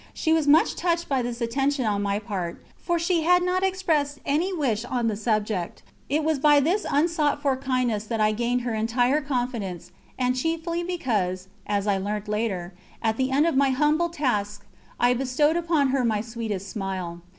She 0.15 0.33
was 0.33 0.47
much 0.47 0.73
touched 0.75 1.07
by 1.07 1.21
this 1.21 1.41
attention 1.41 1.85
on 1.85 2.01
my 2.01 2.17
part, 2.17 2.59
for 2.75 2.97
she 2.97 3.21
had 3.21 3.43
not 3.43 3.61
expressed 3.61 4.19
any 4.25 4.51
wish 4.51 4.83
on 4.83 5.05
the 5.07 5.15
subject; 5.15 5.83
it 6.09 6.23
was 6.23 6.39
by 6.39 6.59
this 6.59 6.87
unsought 6.89 7.39
for 7.39 7.55
kindness 7.55 8.05
that 8.05 8.19
I 8.19 8.31
gained 8.31 8.61
her 8.61 8.73
entire 8.73 9.21
confidence, 9.21 9.91
and 10.17 10.35
chiefly 10.35 10.81
because 10.81 11.49
as 11.67 11.85
I 11.85 11.99
learnt 11.99 12.27
later 12.27 12.73
at 13.03 13.17
the 13.17 13.29
end 13.29 13.45
of 13.45 13.55
my 13.55 13.69
humble 13.69 14.09
task 14.09 14.65
I 14.99 15.13
bestowed 15.13 15.55
upon 15.55 15.89
her 15.89 16.03
my 16.03 16.21
sweetest 16.21 16.67
smile. 16.67 17.21